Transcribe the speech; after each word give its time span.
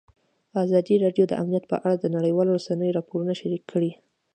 ازادي 0.63 0.95
راډیو 1.03 1.25
د 1.27 1.33
امنیت 1.41 1.63
په 1.71 1.77
اړه 1.85 1.95
د 1.99 2.05
نړیوالو 2.15 2.55
رسنیو 2.57 2.95
راپورونه 2.97 3.33
شریک 3.41 3.63
کړي. 3.71 3.91